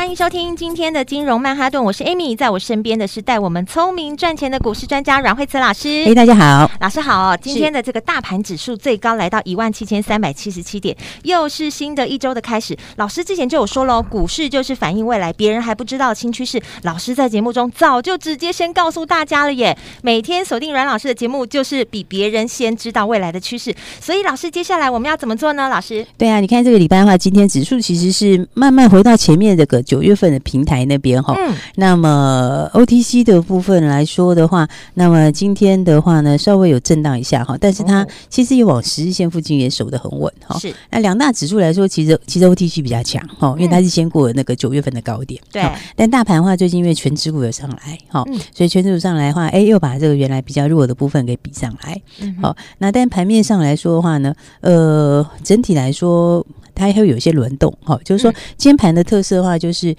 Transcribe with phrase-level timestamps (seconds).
[0.00, 6.04] 欢迎收听今天的金融曼哈顿，我是 Amy，在我身边的是带我们聪明赚钱的股市专家阮慧慈老师。
[6.06, 7.36] 哎，大家好，老师好。
[7.36, 12.74] 今天的这个大盘指数最高来到一万七千三百七十七点，又是新的一周的开始。
[12.96, 19.76] 老师之前就有说喽，股市就是反映未来，别人还不知道新趋势，老师在节目中早就直接先告诉大家了耶。
[20.00, 23.74] 每天锁定阮老师的节目，就是比别人先知道未来的趋势。
[24.00, 25.68] 所以老师，接下来我们要怎么做呢？
[25.68, 29.84] 老师，对啊，你看这个礼拜的话，今天指数其实是慢慢回到前面这个。
[29.90, 40.56] 九月份的平台那边哈，嗯，那么 OTC 的部分来说的话，那么今天的话呢，稍微有震荡一下哈，但是它其实也往十日线附近也守得很稳哈。
[40.60, 45.42] 是，那两大指数来说，其实其实 OTC 比较强哈，因为它是先过了那个九月份的高点。
[45.50, 45.60] 对，
[45.96, 52.00] 但大盘的话，最近因为全指股有上来哈，所以全指股上来的话，哎，又把这个原来比较弱的部分给比上来。
[52.40, 56.46] 好，那但盘面上来说的话呢，呃，整体来说。
[56.72, 59.94] 它还会有一些轮动，哈，就是说，今天盘的特色的话，就是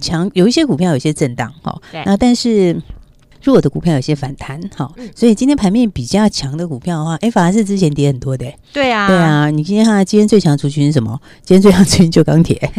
[0.00, 2.76] 强有一些股票有一些震荡，哈，那但是。
[3.44, 11.20] 弱的股票有些反弹，好，所以今天盘面比较强的股票的话，哎，反而是之前跌很多的，对啊，对啊，你今天看，今天最强族群是什么？
[11.44, 12.58] 今天最强族群就钢铁，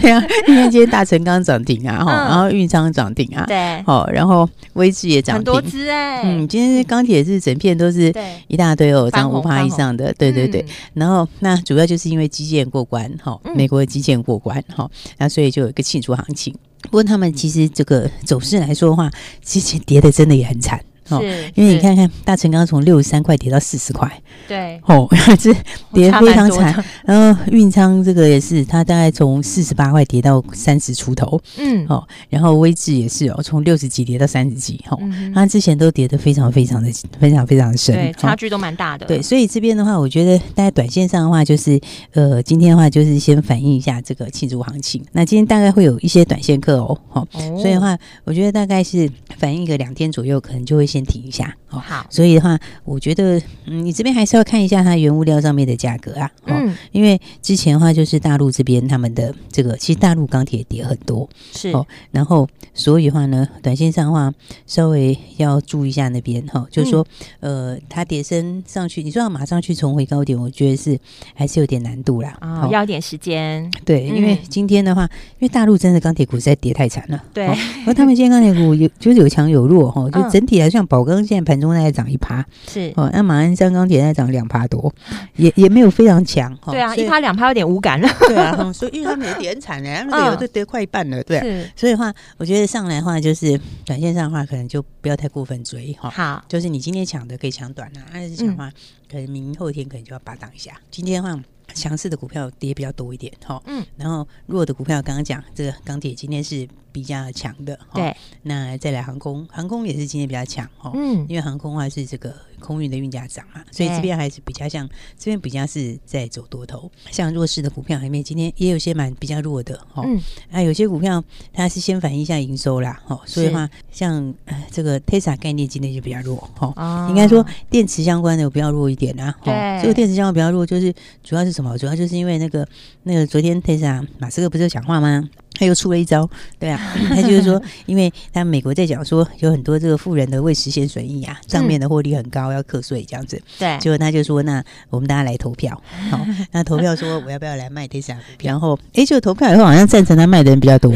[0.00, 8.14] 对啊，因为今天大成钢涨停啊，哈，然后运昌涨停啊，对，好，然后威智也涨停，很多只哎，嗯，今天钢铁是整片都是
[8.46, 16.54] 一大堆哦，涨五趴以上的，对对对，然后那主要就是因为基建过关，哈，美国的基建过关，哈，那所以就有一个庆祝行情。
[16.82, 19.10] 不过他们其实这个走势来说的话，
[19.44, 20.82] 之前跌的真的也很惨。
[21.08, 21.22] 哦，
[21.54, 24.10] 因为你看看大成刚刚从六十三块跌到四十块，
[24.46, 25.08] 对，哦，
[25.40, 25.52] 这
[25.92, 26.84] 跌非常惨。
[27.04, 35.00] 然后运昌这个也是，它大概从四十八块跌到三十出头，嗯，哦，然后威智也是哦，从六十几跌到三十几，哦，
[35.34, 39.06] 它之前都跌得非常非常的非常非常深，对，差距都蛮大的。
[39.06, 41.80] 对，所以这边的话，我觉得大家短线上的话，就是
[42.12, 45.02] 呃，今天的话就是先反映一下这个庆祝行情。
[45.12, 50.97] 那今天大概会有一些短线客哦，哦，所以的话，我觉得大概是反映一个两天左右，可能就会先。
[50.98, 61.68] 先停一下，哦，好，所以的话，我觉得，嗯，你这边还是要看一下它原物料上面的价格啊，嗯，因为之前的话就是大陆这边他们的这个，其实大陆钢铁跌很多，是。
[61.70, 64.32] 哦，然后所以的话呢，短线上的话
[64.66, 67.06] 稍微要注意一下那边哈，就是说，
[67.38, 70.98] 呃，它跌升上去，你说要马上去重回高点，我觉得是
[71.34, 75.02] 还是有点难度啦，哦，要点时间，对，因为今天的话，
[75.38, 77.46] 因为大陆真的钢铁股实在跌太惨了，对，
[77.86, 80.78] 而他们今天钢铁股有就是有强有弱哈，就整体来说。
[80.88, 83.10] 宝钢现在盘中在涨一趴，是哦。
[83.12, 84.92] 那马鞍山钢铁在涨两趴多，
[85.36, 86.72] 也也没有非常强哈。
[86.72, 88.08] 对啊，一趴两趴有点无感了。
[88.26, 91.22] 对啊，所以因为他们也跌很惨嘞，他们有的跌快一半了。
[91.22, 96.10] 对，所以的话，我觉得上来的话，就是短线上的话，可能就不要太过分追哈。
[96.10, 98.70] 好，就是你今天抢的可以抢短啊，但是抢的话，
[99.10, 100.72] 可能明后天可能就要把档一下。
[100.90, 101.38] 今天的话，
[101.74, 103.62] 强势的股票跌比较多一点哈。
[103.66, 106.68] 嗯，然后弱的股票刚刚讲这个钢铁今天是。
[106.90, 114.88] 比较强的，对，那再来航空，航空也是今天比较强哈，嗯，因为航空的话是这个空运的运价涨嘛，所以这边还是比较像，
[115.18, 120.20] 这边比较是在走多头，像弱势的股票里面，今天也有些蛮比较弱的哈，嗯，
[120.50, 124.34] 啊，有些股票它是先反映一下营收啦，哈，所以的话像
[124.70, 130.92] 这个 Tesla 概念今天就比较弱哈，应该说电池相关的比较弱一点啊，哈，这个电池相关比较弱，就是
[131.22, 131.76] 主要是什么？
[131.78, 132.66] 主要就是因为那个
[133.04, 135.28] 那个昨天 Tesla 马斯克不是有讲话吗？
[135.54, 136.28] 他又出了一招，
[136.58, 143.40] 对啊， 他就是说，因为他美国在讲说有很多这个富人的未实现损益啊，账面的获利很高，要课税这样子。
[143.58, 148.52] 对，结果他就说，那我们大家来投票， 好，那投票说我要不要来卖 Tesla 股票？
[148.52, 150.92] 然后，哎，就投票以后好像赞成他卖的人比较多。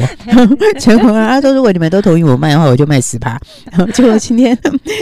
[0.79, 3.41] 结果啊，他说如果你们都同意我卖的话，我就卖十趴。
[3.71, 4.57] 然后结果今天，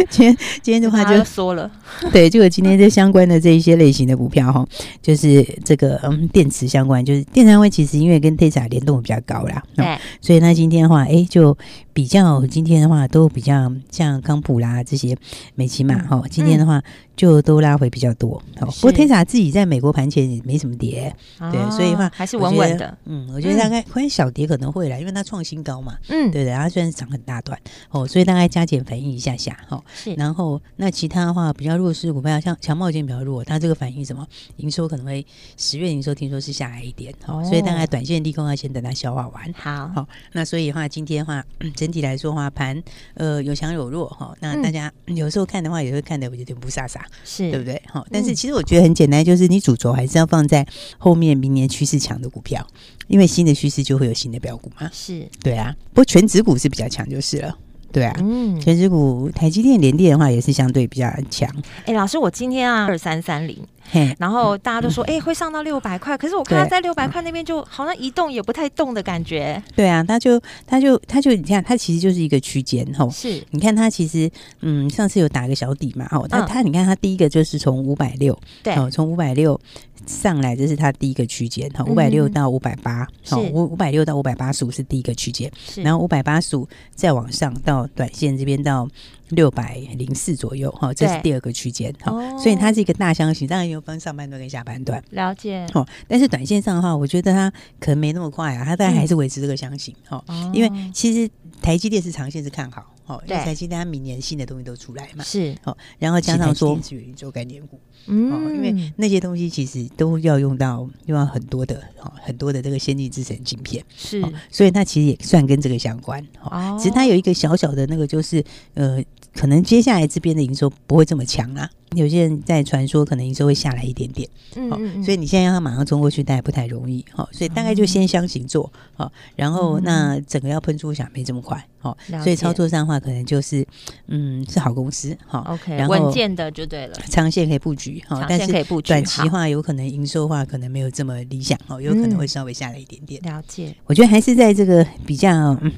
[0.08, 1.70] 今天，今天的话就说了，
[2.12, 4.66] 对，结果今天这相关的这一些类型的股票哈，
[5.02, 9.39] 就是这个嗯电池相关，就是电池相关，其实因为跟 Tesla 联动比较高。
[9.74, 11.56] 对，所以那今天的话，哎，就。
[12.00, 15.14] 比较今天的话都比较像康普啦这些
[15.54, 16.82] 美琪玛哈，今天的话
[17.14, 18.42] 就都拉回比较多。
[18.58, 21.14] 好，不过 Tesla 自己在美国盘前也没什么跌，
[21.52, 22.96] 对，所以的话还是稳稳的。
[23.04, 25.94] 嗯，我觉得大概可能小跌可能会来，因为它创新高嘛。
[26.08, 27.60] 嗯，对的，它虽然涨很大段
[27.90, 29.78] 哦，所以大概加减反应一下下哈。
[29.92, 34.26] 是，然后那其他的话比较弱势股票，像强茂今天比较弱，它这个反应什么？
[34.56, 35.26] 营收可能会
[35.58, 39.52] 十月营收听说是下来一点，哦，所以大概短线利空要先等它消化完。
[39.52, 41.44] 好，好，那所以的话今天的话
[41.76, 42.82] 整体来说的话盘
[43.14, 44.34] 呃有强有弱哈。
[44.40, 47.80] 那大家 有时候看的话也会看得有点不飒飒，是对不对？
[47.86, 50.66] 哈，但是其实我觉得很简单，就是你主轴还是要放在
[50.98, 52.66] 后面明年趋势强的股票，
[53.08, 54.90] 因为新的趋势就会有新的标股嘛。
[54.92, 57.56] 是对啊，不过全指股是比较强就是了。
[57.92, 61.52] 对啊，嗯，全指股台积电、联电的话也是相对比较强。
[61.86, 63.58] 哎，老师，我今天啊二三三零。
[63.90, 69.60] 嘿，然后大家都说，哎、嗯欸，会上到六百块，可是我看它在六百块那边，就好像一动也不太动的感觉。
[69.74, 73.10] 对啊，他就他就他就你看，它其实就是一个区间吼。
[73.10, 79.60] 是，你看它其实，嗯，上次有打个小底嘛，吼，它它你看它第一个就是从五百六，对，从五百六
[80.06, 88.88] 上来，这是它第一个区间，哈，五百六到五百八，好，五五百六到五百八十五是第一个区间，然后五百八十五再往上到短线这边到。
[89.30, 95.02] 六百零四左右哈，这是第二个区间哈，哦、所以它是一个大箱型，当然有分上半段跟下半段。
[95.10, 101.30] 了解哦，但是短线上的话，我觉得它可能没那么快啊，它大概还是维持这个箱型哈，嗯、因为其实
[101.60, 102.84] 台积电是长线是看好。
[103.10, 116.76] 哦，因为台积电它明年新的东西都出来嘛，是哦，然后加上说是元宇宙概念股，嗯，因为那些东西其实都要用到用到很多的哦，很多的这个先进制程晶片，是，所以它其实也算跟这个相关哦。
[116.78, 119.02] 其实它有一个小小的那个，就是呃，
[119.34, 121.68] 可能接下来这边的营收不会这么强啊。
[121.96, 133.66] 有些人在传说可能营收会下来一点点，嗯，嗯，所以你现在让他马上冲过去，大概不太容易，哈，所以大概就先箱型做，好，然后那整个要喷出，想没这么快，好，所以操作上的话，可能就是，
[134.06, 145.72] 嗯，是好公司，哈，OK，然后稳健的就对了，长线可以布局，哈，但是短期的话有可能营收的话可能没有这么理想，哦，有可能会稍微下来一点点，了解，我觉得还是在这个比较，嗯，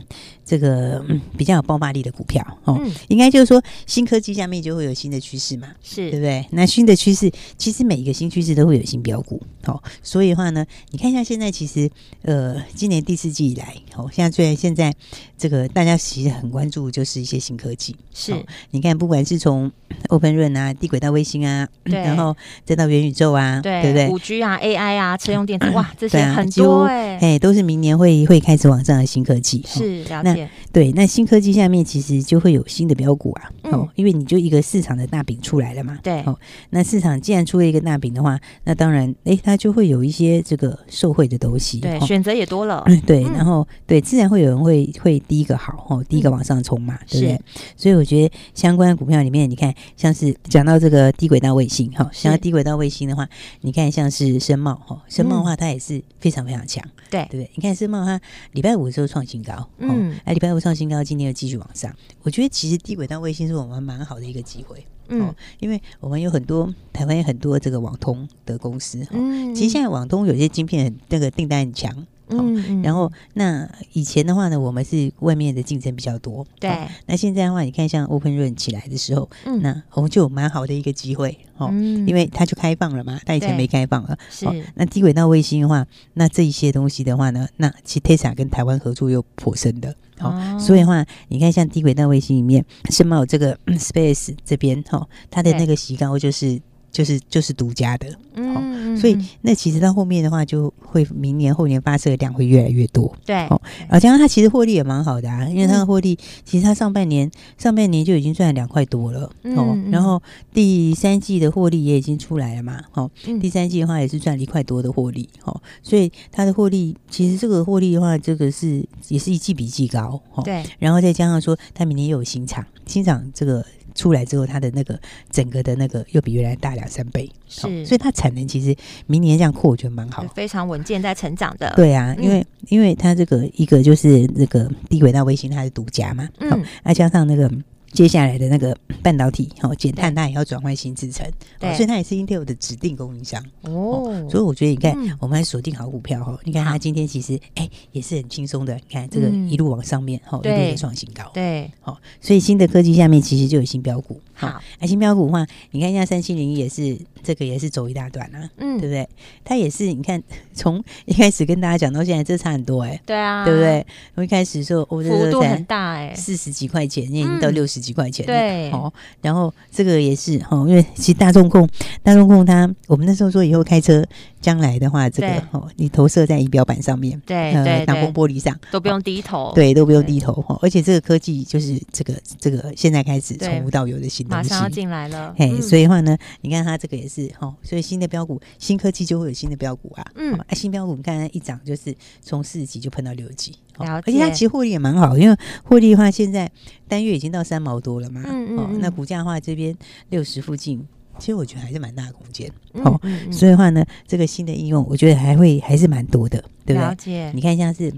[0.53, 2.79] 这个嗯比较有爆发力的股票，哦，
[3.09, 6.11] 应该就是说新科技下面就会有新的趋势嘛，是。
[6.11, 6.47] 对不对？
[6.51, 11.91] 那新的趋势，其实每一个新趋势都会有新标股，好、哦，所以的话呢，你看一下现在，其实
[12.21, 14.93] 呃，今年第四季以来，好、哦，现在虽然现在
[15.39, 18.45] 这个大家其实很关注，就是一些新科技，是、哦。
[18.73, 19.73] 你看，不管是从
[20.09, 24.09] OpenRun 啊，地轨道卫星啊，对然后再到元宇宙啊，对，对不对？
[24.11, 30.42] 五 G 啊，AI 啊，车用电子，哇，这些很多哎、欸，都是明年会会开始往上的新科技，是了解。
[30.73, 35.99] 对，那新科技下面其实就会有新的标股啊，哦，嗯、因为你就一个市场的大饼出来了嘛。
[36.03, 36.39] 对，哦，
[36.71, 47.41] 那市场既然出了一个大饼的话，那当然，哎，它就会有一些这个受惠的东西，对，选择也多了， 嗯对，然后对，自然会有人会会第一个好，哦，第一个往上冲嘛，对不对？
[47.77, 53.29] 所以我觉得相关股票里面，你看，像是讲到这个低轨道卫星，哈，讲到低轨道卫星的话，
[53.61, 57.51] 你看像是深茂，哈，深茂的话，它也是非常非常强，对，对不对？
[57.55, 58.21] 你看深茂，它
[58.53, 64.85] 礼拜五的时候创新高，嗯，哎，礼拜五上新高，今天又继续往上，我觉得其实低轨道卫星是我们蛮好的一个机会。
[65.09, 72.07] 嗯，因为我们有很多台湾有很多这个网通的公司，嗯，其实现在网通有些晶片那个订单很强，
[72.39, 76.71] 嗯，然后那以前的话呢，我们是外面的竞争比较多，对，
[77.07, 81.69] 那现在的话，你看像 OpenRun 起来的时候，嗯，那我们就有蛮好的一个机会，哦，
[82.07, 89.95] 因为它就开放了嘛，它以前没开放了，是，那低轨道卫星的话，那这一些东西的话呢，那其实 Tesla 跟台湾合作又颇深的。
[90.21, 96.61] 哦，所以的话，你看像低轨道卫星里面，深茂这个 Space 这边哈，它的那个席高就是
[96.93, 123.65] 就是就是独家的，嗯，所以那其实到后面的话，就会明年后年发射的量会越来越多，对，哦，而加上它其实获利也蛮好的啊，因为它的获利其实它上半年上半年就已经赚了两块多了，哦，然后第三季的获利也已经出来了嘛，哦，第三季的话也是赚了一块多的获利，哦，所以它的获利其实这个获利的话，这个是也是一季比一季高，哦，对，然后再加上说它明年又有新厂，新厂这个。
[123.95, 124.99] 出来之后，它的那个
[125.31, 128.75] 整个的那个又比原来大两三倍，是，所以它产能其实
[129.07, 131.73] 明年这样扩，我觉得蛮好，非常稳健在成长的。
[131.77, 137.51] 对啊，因为、嗯、因为它这个一个就是那个低轨道卫星，它是独家嘛，嗯，再加上那个。
[137.93, 141.27] 接下来的那个 半导体，哦，减碳它也要转换新制程，
[141.59, 144.27] 对，所以它也是 Intel 的指定供应商哦。
[144.31, 146.39] 所以我觉得你看，我们还锁定好股票哈。
[146.45, 159.09] 你看它今天其实哎也是很轻松的，你看这个一路往上面，哈，一路的创新高，对，好，所以新的科技下面其实就有新标股，好，爱心标股的话，你看一下三七零也是这个也是走一大段啊，嗯，对不对？
[159.45, 160.23] 它也是你看
[160.55, 163.87] 从一开始跟大家讲到现在，这差很多哎、欸，对啊，对不对？
[164.15, 171.69] 我一开始说我幅度很大哎，四十几块钱，已经到六十几块钱、嗯，对，哦，然后这个也是哈，因为其实大众控
[172.03, 174.05] 大众控它，我们那时候说以后开车
[174.41, 196.51] 将来的话，这个哦，你投射在仪表板上面，对对，挡风玻璃上都不用低头，对，都不用低头哈，而且这个科技就是这个这个现在开始从无到有的新马上要进来了，嘿，所以的话呢，你看它这个也是哈，所以新的标股，新科技就会有新的标股啊，嗯，新标股你看它一涨就是从四十几就喷到六十几，而且它其实获利也蛮好，因为获利的话现在
[196.89, 199.77] 单月已经到三毛多了嘛，嗯嗯，那股价的话这边
[200.11, 200.87] 六十附近。
[201.19, 202.51] 其实我觉得还是蛮大的空间，
[202.83, 206.89] 好、嗯嗯嗯，所以的话呢，这个新的应用，我觉得还会还是蛮多的，对不对？
[206.89, 207.31] 了解。
[207.35, 207.93] 你看像是。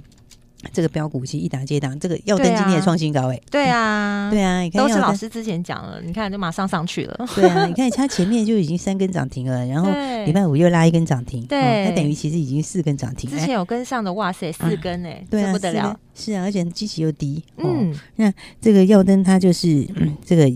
[0.73, 9.90] 这个标股其实一档接一档，这个耀登今天也创新高哎，对啊， 对啊，你看都是老师之前讲了，你看就马上上去了，对啊，你看它前面就已经三根涨停了，然后
[10.25, 19.87] 礼拜五又拉一根涨停，对，它等于其实已经四根涨停，之前有跟上的，哇塞，四根哎，对啊，不得了，是啊，而且基期又低，嗯，那这个耀登它就是
[20.25, 20.49] 这个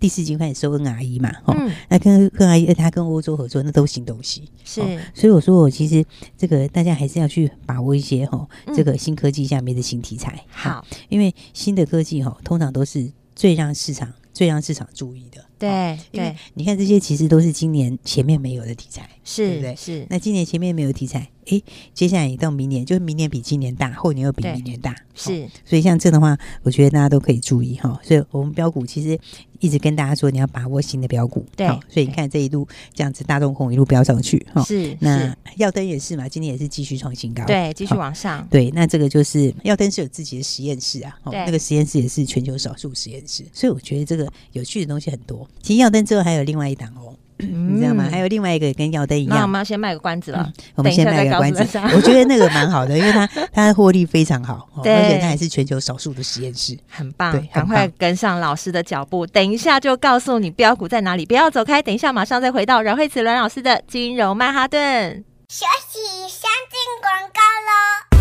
[0.00, 1.54] 第四季开始收 NRE 嘛，哦，
[1.88, 4.80] 那跟跟 R E 它跟欧洲合作，那都新东西，是，
[5.14, 6.04] 所以我说我其实
[6.36, 9.42] 这个大家还是要去把握一些哈，这个新科技。
[9.52, 10.42] 下面的新题材。
[10.48, 15.44] 好，因为新的科技哈，通常都是最让市场最让市场注意的。
[15.62, 19.76] 对，因为你看这些其实都是今年前面没有的题材，是对不对？
[19.76, 20.06] 是。
[20.10, 21.62] 那今年前面没有题材，哎，
[21.94, 25.48] 接下来到明年，就是明年比今年大，后年又比明年大，是。
[25.64, 28.00] 所以像这样的话，我觉得大家都可以注意哈。
[28.02, 29.18] 所以我们标股其实
[29.60, 31.46] 一直跟大家说，你要把握新的标股。
[31.56, 31.66] 对。
[31.88, 34.62] 所以你看这一路这样子，大众控一路飙上去哈。
[34.64, 34.96] 是。
[35.00, 38.46] 那耀登也是嘛，今天也是继续创新高，对，继续往上。
[38.50, 45.48] 对，那这个就是耀登是有自己的实验室啊，那个实验室也是全球少数实验室，所以我觉得这个有趣的东西很多。
[45.60, 48.06] 其实耀灯之后还有另外一档哦，嗯、你知道吗？
[48.10, 49.36] 还有另外一个跟耀灯一样。
[49.36, 51.78] 那我们要先卖个关子了，嗯、我们先卖个关子。
[51.94, 57.32] 我觉得那个蛮好的， 因为它它的获利非常好，而且它还是全球少数的实验室，很棒。
[57.52, 61.82] 赶快跟上老师的脚步，等一下就告诉你标股在哪里，不要走开。
[61.82, 65.24] 等一下马上再回到阮慧慈阮老师的金融曼哈顿。
[65.48, 68.11] 休息，先进广告喽。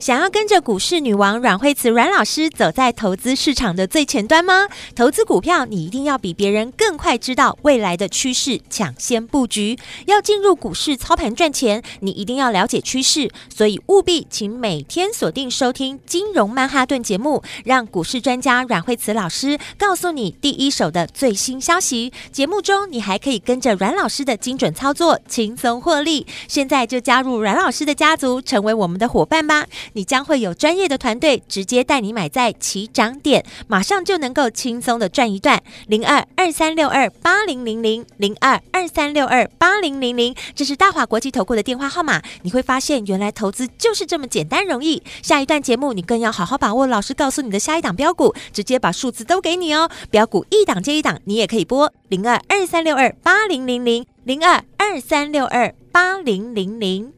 [0.00, 4.68] 想要跟着股市女王阮慧慈阮老师走在投资市场的最前端吗？
[4.94, 9.76] 投资股票，你一定要比别人更快知道未来的趋势，抢先布局。
[10.06, 13.28] 要进入股市操盘赚钱，你一定要了解趋势。
[13.54, 22.12] 所以务必请每天锁定收听《金融曼哈顿》节目，让股市专家阮慧慈老师告诉你第一手的最新消息。
[22.30, 26.24] 节目中，你还可以跟着阮老师的精准操作，轻松获利。
[26.46, 29.66] 现在就加入阮老师的家族，成为我们的伙伴吧！
[29.94, 35.62] 你将会有专业的团队直接带你买在起涨点，马上就能够轻松的赚一段。
[35.86, 42.22] 零二二三六二八零零零零二二三六二八零零零，这是大华国际投顾的电话号码。
[42.42, 45.02] 你会发现，原来投资就是这么简单容易。
[45.22, 49.90] 下一段节目，你更要好好把握老师告诉你的下一档标股，直接把数字都给你哦。
[50.10, 57.17] 标股一档接一档，你也可以拨零二二三六二八零零零零二二三六二八零零零。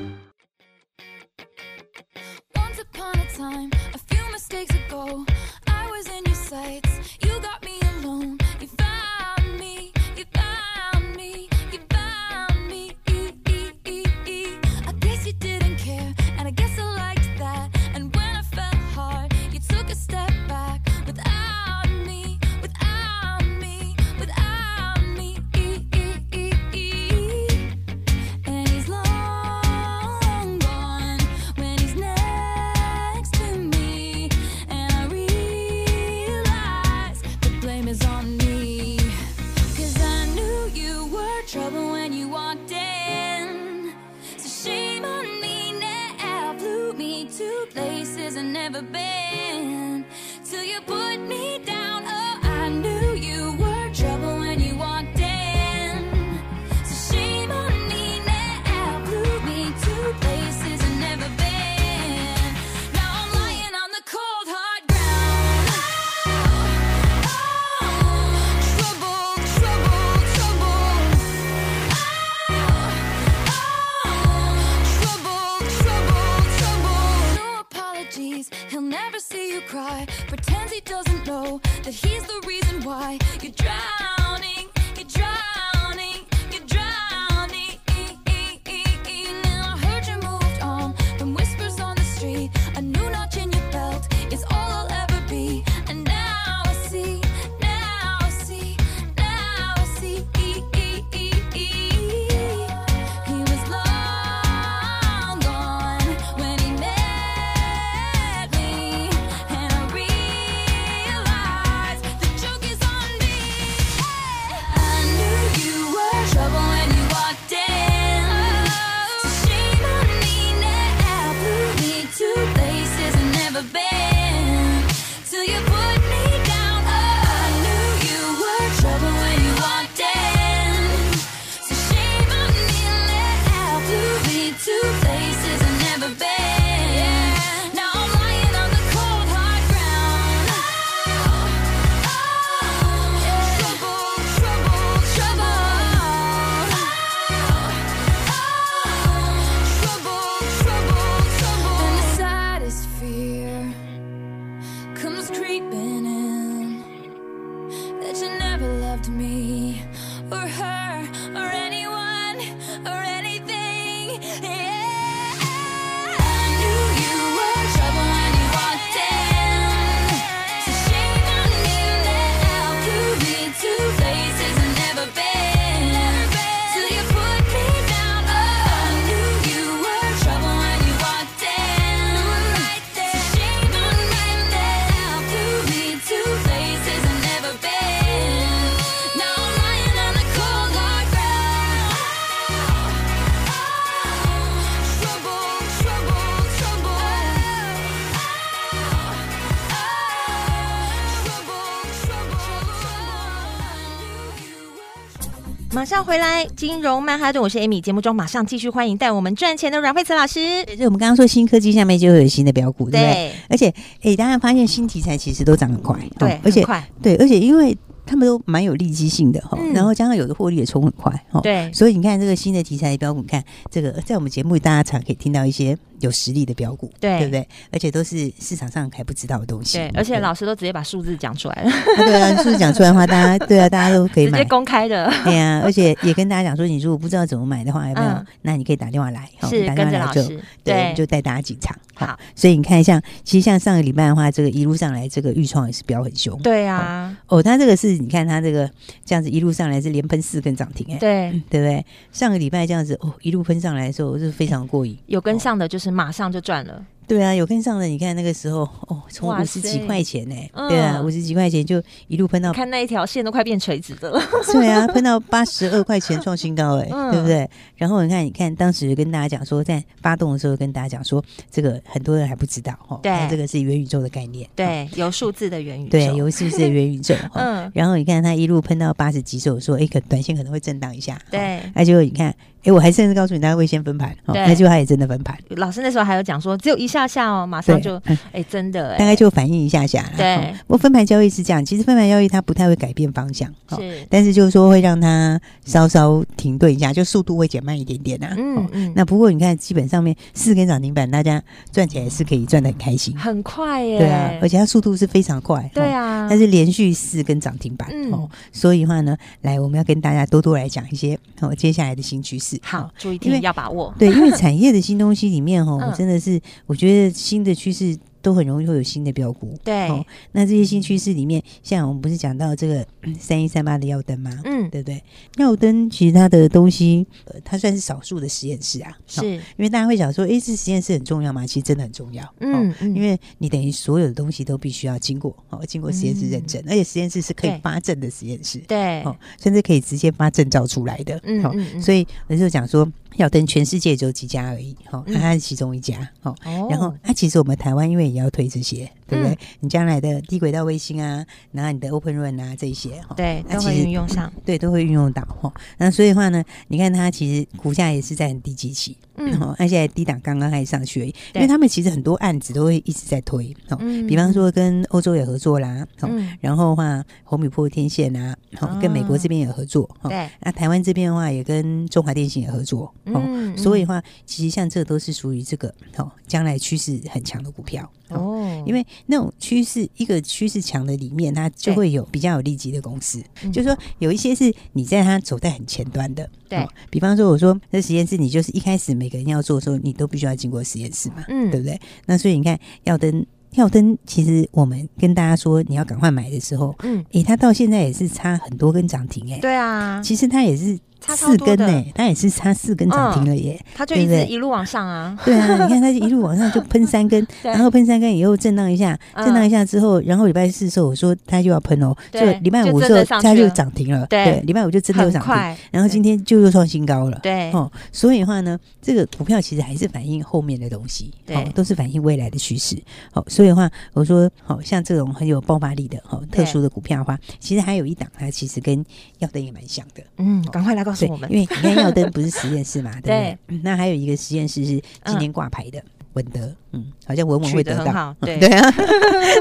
[205.91, 207.81] 上回来，金融曼哈顿，我是 Amy。
[207.81, 210.63] 节目中马上继续欢迎带我们赚钱的阮慧慈老师。
[210.63, 213.33] 对，就我们刚刚说新科技下面就会有新的标股，对不对？
[213.49, 213.67] 而且，
[214.01, 217.77] 哎，大家发现新题材其实都涨很快，对，而且快，对，而且因为。
[218.03, 227.47] 他们都蛮有利基性的哈，嗯、然后加上有的获利也冲很快哈，对，所以你看这个新的题材的标股，你看这个在我们节目大家常可以听到一些有实力的标股，对，对不对？
[227.71, 238.09] 而且都是市场上还不知道的东西，对，而且老师都直接把数字讲出来了，对啊，数字讲出来的话，大家对啊，大家都可以买，直接公开的，对啊，而且也跟大家讲说，你如果不知道怎么买的话，有没有？
[238.09, 240.23] 嗯、那你可以打电话来，是打电话来就
[240.63, 241.75] 对，就带大家进场。
[241.93, 248.69] 好，所以你看，像其实像上个礼拜的话，这个一路上来，这个预创也是飙很凶，对啊，哦，他这个是你看他这个。
[249.05, 251.85] 这样子一路上来是连喷四根涨停哎，对对不对？
[252.13, 254.97] 上个礼拜这样子哦，一路喷上来的时候，是非常过瘾。
[255.07, 256.85] 有跟上的就是马上就赚了。
[257.07, 264.21] 对啊，有跟上的，你看那个时候哦，从五十几块钱呢，嗯、对啊，五十几块钱就一路喷到，看那一条线都快变垂直的了。
[264.53, 267.49] 对啊，喷到八十二块钱创新高哎，嗯、对不对？
[267.75, 277.13] 然后你看，你看当时跟大家讲说，在发动的时候跟大家讲说，这个很多人还不知道哈，对，这个是元宇宙的概念，对，有数字的元宇宙，对，有数字的元宇宙。
[277.35, 282.33] 嗯，然后你看它一路喷到八十几，时候说，哎，可短线可能会震荡一下，对，那结果你看。
[282.63, 285.37] 哎，我还甚至告诉你，大家会先分盘，哦、就他也真的分盘。
[285.49, 290.07] 老师那时候还有讲说，只有一下下哦，马上就，哎、嗯，真的，大概就反应一下下。
[290.15, 298.35] 对，不过分盘交易是这样，其实分盘交易它不太会改变方向，是、哦，但是就是说会让它稍稍停顿一下，就速度会减慢一点点呐、啊。
[298.37, 298.69] 嗯嗯。
[298.73, 303.97] 嗯，那不过你看，基本上面四根涨停板，大家赚起来是可以赚的很开心，很快耶。
[303.97, 305.67] 对啊，而且它速度是非常快。
[305.73, 306.27] 对啊。
[306.29, 312.50] 但是连续四根涨停板，嗯、哦，所以的话呢，来我们要跟大家多多来讲一些哦接下来的新趋势。
[312.63, 313.39] 好，注意听。
[313.41, 317.97] 要把握对，因为产业的新东西里面哈， 我真的是我觉得新的趋势。
[318.21, 320.05] 都很容易会有新的标股，对、哦。
[320.31, 322.85] 那这些新趋势里面，像我们不是讲到这个
[323.19, 324.31] 三一三八的耀登吗？
[324.45, 325.03] 嗯，对不对？
[325.37, 328.97] 耀登其实它的东西，呃，它算是少数的实验室啊。
[329.07, 331.45] 是、哦，因为大家会想说，哎，这实验室很重要吗？
[331.45, 332.23] 其实真的很重要。
[332.39, 341.19] 嗯，哦、因为你等于所有的东西都必须要经过哦，经过实验室认证，嗯、而且实验室是可以发证的实验室，对，哦，甚至可以直接发证照出来的。
[341.23, 342.87] 嗯，嗯，嗯、哦，所以我就讲说。
[343.17, 346.33] 耀登全世界只有几家而已，哈，它是其中一家，哦，
[346.69, 349.33] 然后它其实我们台湾因为也要推这些，对不对？
[349.33, 355.51] 嗯、你将来的低轨道卫星啊，然后你的 Open Run 啊这些，对，都会运用上，对，都会运用到哈。
[355.77, 391.79] 那所以的话呢，你看它其实股价也是在很低基期，嗯，而且低档刚刚开始上去而已，因为他们其实很多案子都会一直在推，哦，比方说跟欧洲也合作啦，嗯，然后的话红米破天线啊，好，跟美国这边也合作，对，那台湾这边的话也跟中华电信也合作，嗯，所以的话其实像这都是属于这个，哦，将来趋势很强的股票哦，因为那种趋势一个趋势强的里面，它就会有比较有利基的公司，就是说有一些是你在它走在很前端的，对，比方说我说那实验室，你就是一开始每个人要做的时候，你都必须要经过实验室嘛，嗯，对不对？
[392.05, 393.25] 那所以你看耀登。
[393.55, 400.79] 耀灯其实我们跟大家说你要赶快买的时候，嗯，诶，它到现在也是差很多根涨停，哎，对啊，其实它也是。
[401.01, 405.17] 差四根呢，它也是差四根涨停了耶，它就一直一路往上啊。
[405.25, 415.33] 对啊，你看它一路往上就喷三根， 然后喷三根以后震荡一下，震荡一下之后，然后礼拜四的时候我说它就要喷哦，就礼拜五时候它就涨停了，对，礼拜五就真的又涨停，
[415.71, 417.51] 然后今天就又创新高了，对。
[417.51, 422.81] 哦，所以的话呢，这个股票其实还是反映后面的东西，哦，都是反映未来的趋势，
[423.13, 428.85] 哦，所以的话我说，好像这种很有爆发力的哈特殊的股票的话，其实还有一档它其实跟
[429.19, 433.59] 耀登也蛮像的，嗯，赶快来告诉我们，因为你看耀登不是实验室嘛， 对不对？
[433.63, 435.81] 那还有一个实验室是今年挂牌的
[436.13, 437.73] 稳德，嗯，好像稳稳会得。
[437.85, 438.37] 到， 对。
[438.37, 438.69] 对啊，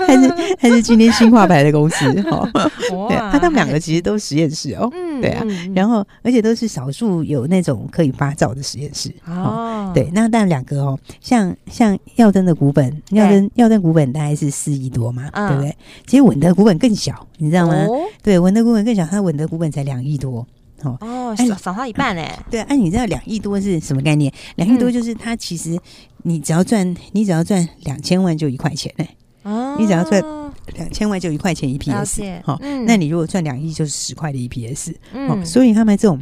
[0.07, 2.49] 还是还是今天新挂牌的公司 哈，
[3.09, 4.89] 对啊，他们两个其实都实验室哦，
[5.21, 15.77] 对啊，然后而且都是少数有那种可以发照的实验室哦，对，那但两个哦，像像耀登的股本，耀登耀登股本大概是四亿多嘛，对不对？
[16.07, 17.75] 其实稳德股本更小，你知道吗？
[18.23, 20.47] 对，稳德股本更小，它稳德股本才两亿多。
[21.01, 24.33] 哦，少少他一半呢，对，哎，你知道两亿多是什么概念？
[24.57, 25.79] 两亿多就是它其实
[26.23, 29.09] 你只要赚，你只要赚两千万就一块钱哎，
[29.43, 30.23] 哦，你只要赚
[30.75, 36.21] 两千万就一块钱 EPS，好，那你如果赚两亿就是十块的 EPS，嗯，所以他们这种。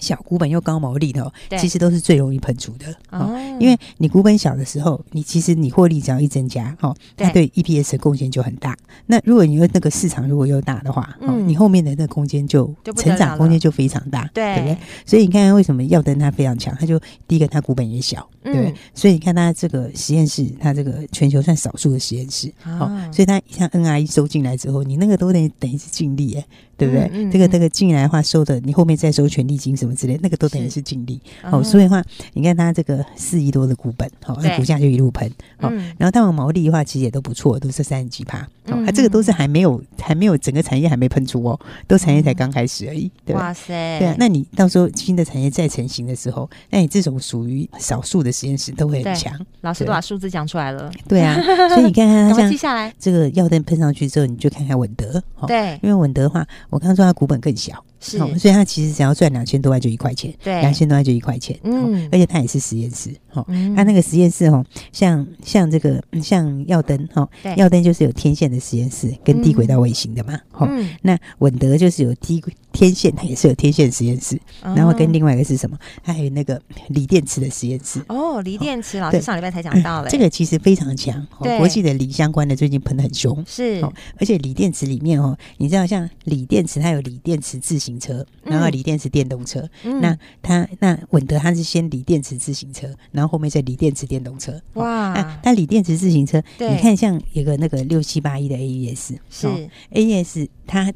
[0.00, 3.30] 小股本又高毛利的，哦其实都是最容易喷出的哦。
[3.60, 8.76] 因为你股本小的时候，你其实你获利只要一增加，哦，它对 EPS 的贡献就很大。
[9.06, 14.76] 那如果你说那个市场如果又大的话，哦，你后面的那空间就成长空间就非常大，对不对？
[15.06, 18.74] 所以你看看为什么耀登它非常强，它就第一个它股本也小，对。
[18.94, 26.44] 所以你看它这个实验室，它这个全球算少数的实验室，好，所以它像 NRE 收进来之后，你那个都得等于是净利哎。
[26.76, 27.04] 对不对？
[27.12, 31.20] 嗯嗯、这个这个进来的话收的，你后面再收权利金什么之类，那个都等于是净利。
[31.42, 35.30] 好、哦，所以的话，你看它这个四亿多的股本，好、哦，那股价就一路喷。
[35.58, 38.38] 好、然后他们毛利的话，其实也都不错，都是三十几趴。
[38.66, 43.10] 好、哦，它、这个都是还没有还没有整个产业还没喷出哦，都产业才刚开始而已。
[43.26, 43.98] 对哇塞！
[43.98, 49.38] 对啊，那你到时候新的产业再成型的时候，那你这种属于少数的实验室都会很强。
[49.60, 50.90] 老师都把数字讲出来了。
[51.06, 51.34] 对啊，
[51.68, 55.22] 所以你看看它像记下来，这个耀登喷上去之后，你就看看稳德。
[55.36, 56.46] 哦、对，因为稳德的话。
[56.70, 70.68] 我刚刚说它股本更小，是，所以他其实只要赚两千多万就一块钱，对，两千多万就一块钱，嗯，而且他也是实验室，哦，他那个实验室，哦，像像这个像耀登，哈，耀登就是有天线的实验室跟低轨道卫星的嘛，哦，
[71.00, 72.42] 那稳德就是有低
[72.74, 75.78] 天线，它也是有天线实验室，然后跟另外一个是什么？
[76.02, 78.04] 它还有那个锂电池的实验室。
[78.08, 89.68] 哦，锂电池，老师上礼拜才讲到了，这个其实非常强，国际的锂相关的最近喷的很凶，是，哦而且锂电池里面，哦，你知道像锂电池，它有锂电池自行车，然后锂电池电动车，
[90.00, 99.46] 那它那稳德它是先锂电池自行车，然后后面再锂电池电动车，哇，那它锂电池自行车，你看像有个那个六七八一的 AES，是。
[99.92, 100.92] AES 它。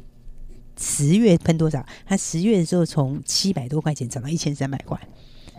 [0.79, 1.85] 十月喷多少？
[2.05, 4.97] 它十月的时候从七百多块钱涨到一千三百块。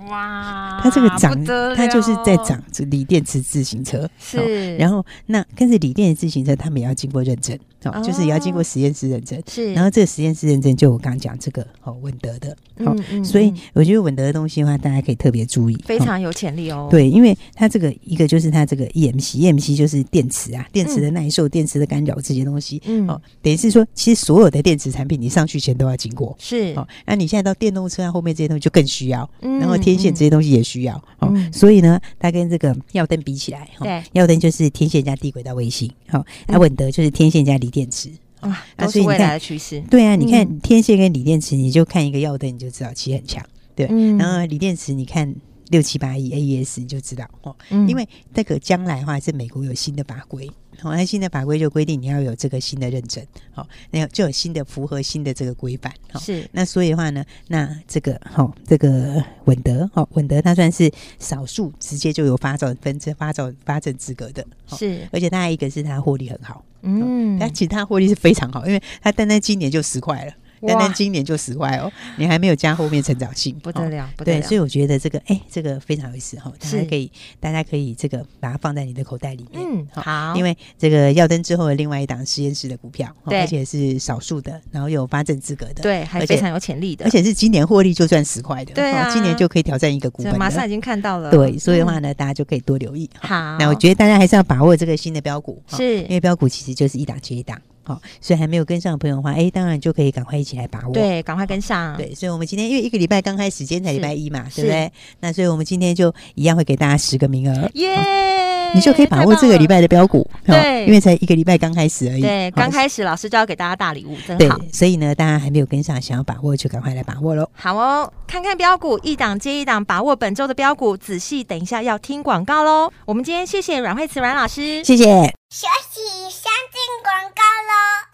[0.09, 0.81] 哇！
[0.83, 1.45] 它这个涨，
[1.77, 4.09] 它就是在涨这锂电池自行车。
[4.19, 7.59] 是，然后那跟着锂电池自行车，他们也要经过认证。
[7.85, 9.73] 哦，就是也要经过实验室认证，是。
[9.73, 16.89] 然后这个实验室认证，就我刚刚讲这个哦，稳德的，好，所以我觉得稳德的东西的话，大家可以特别注意，非常有潜力哦。
[16.91, 26.75] 对，因为它这个一个就是它这个 EMC，EMC 就是电池啊，电池的耐受、电池的干扰这些东西，嗯，哦，等于是说，其实所有的电池产品，你上去前都要经过，是。
[26.77, 38.11] 哦，那你现在到电动车啊，后面这些东西就更需要，然后天线这些东西也需要，哦，所以呢，它跟这个耀灯比起来，哈，耀灯就是天线加地轨道卫星，好，那稳德就是天线加锂电池。
[38.41, 39.83] 哇，都是未来的趋势。
[39.91, 43.45] 对啊，你看天线跟锂电池，你就看一个耀灯，你就知道其实很强。
[43.75, 45.35] 对，然后锂电池，你看
[45.69, 50.51] 六七八亿 AES 你就知道哦，嗯、因为那个将来的话是美国有新的法规。
[50.81, 56.49] 好，那新的法规就规定你要有这个新的认证，好，那就有新的符合新的这个规范，好是。
[56.53, 65.07] 那所以的话呢，那这个好，这个稳德，好，稳德它算是少数直接就有发展分证、发展发证资格的，是。
[65.13, 70.33] 而且它还一个是它获利很好，嗯，它其他获利是非常好，因为它单单今年就十块了。
[70.67, 74.41] 单单今年就十块哦，你还没有加后面成长性， 不得了，不得了。
[74.41, 80.35] 对，所以我觉得这个，哎，这个非常有意思哈，大家可以，大家可以这个把它放在你的口袋里面，嗯，好。
[80.37, 93.09] 因为这个耀登之后的另外一档实验室的股票，对，而且是少数的，然后有发证资格的，对，还非常有潜力的，而且是今年获利就赚十块的，对啊，今年就可以挑战一个股本，马上已经看到了，对，所以的话呢，大家就可以多留意。
[93.21, 96.01] 好，那我觉得大家还是要把握这个新的标股，是。
[96.03, 97.61] 因为标股其实就是一档接一档。
[97.91, 100.95] 好，所以还没有跟上的朋友的话，哎，当然就可以赶快一起来把握。
[100.95, 101.97] 对，赶快跟上。
[101.97, 104.93] 对，所以我们今天因为一个礼拜刚开始，今天才礼拜一嘛，对不对？
[105.19, 107.71] 那所以我们今天就一样会给大家十个名额。
[107.75, 110.29] 耶，你就可以把握这个礼拜的标股。
[110.45, 112.21] 对，因为才一个礼拜刚开始而已。
[112.21, 114.59] 对，刚开始老师就要给大家大礼物，真好。
[114.59, 117.49] 对，所以呢，大家还没有跟上，想要把握就赶快来把握喽。
[117.55, 120.97] 好哦，看看标股，一档接一档，把握本周的标股。
[120.97, 122.93] 仔细等一下要听广告喽。
[123.07, 125.40] 我们今天谢谢阮慧慈阮老师，谢谢。
[125.53, 128.10] 休息，先进广告喽。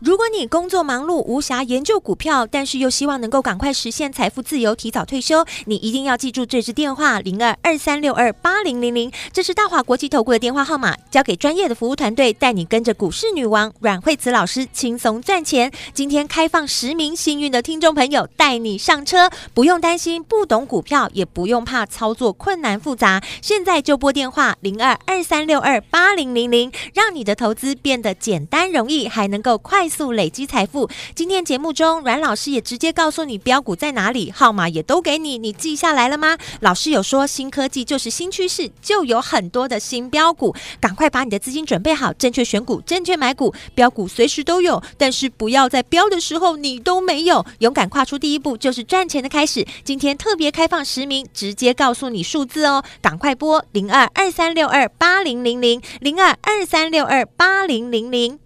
[0.00, 9.10] 如果你工作忙碌，无暇研究股票，但是又希望能够赶快实现财富自由、提早退休，你一定要记住这支电话：零二二三六二八零零零。
[9.32, 15.72] 这是大华国际投顾的电话号码，交给专业的服务团队，带你跟着股市女王阮慧慈老师轻松赚钱。
[15.94, 23.22] 今天开放十名幸运的听众朋友，带你上车，不用担心不懂股票，也不用怕操作困难复杂。
[23.40, 29.96] 现在就拨电话零二二三六二八零零零，让你的投资变得简单容易，还能够快速。
[29.96, 30.90] 速累积财富。
[31.14, 36.36] 今天节目中，阮老师也直接告诉你标股在哪里，号码也都给你，你记下来了吗？
[36.60, 49.66] 老师有说，新科技就是新趋势，就有很多的新标股，赶快把你的资金准备好，正确选股，正确买股，标股随时都有，但是不要在标的时候你都没有，勇敢跨出第一步就是赚钱的开始。
[49.82, 58.45] 今天特别开放实名，直接告诉你数字哦，赶快拨零二二三六二八零零零零二二三六二八零零零。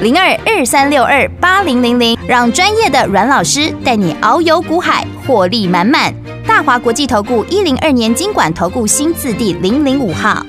[0.00, 6.12] 零二二三六二八零零零，让专业的阮老师带你遨游股海，获利满满。
[6.44, 10.44] 大华国际投顾一零二年金管投顾新字第零零五号。